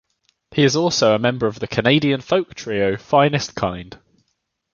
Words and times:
He 0.49 0.63
is 0.63 0.75
also 0.75 1.13
a 1.13 1.19
member 1.19 1.45
of 1.45 1.59
the 1.59 1.67
Canadian 1.67 2.21
folk 2.21 2.55
trio 2.55 2.97
Finest 2.97 3.53
Kind. 3.53 3.99